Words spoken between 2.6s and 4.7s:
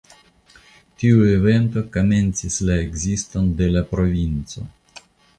la ekziston de La Provinco.